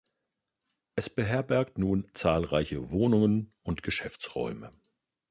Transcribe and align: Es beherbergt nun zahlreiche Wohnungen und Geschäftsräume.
Es 0.95 1.11
beherbergt 1.11 1.77
nun 1.77 2.09
zahlreiche 2.15 2.91
Wohnungen 2.91 3.53
und 3.61 3.83
Geschäftsräume. 3.83 4.73